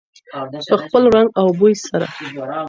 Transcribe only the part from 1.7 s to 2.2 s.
سره.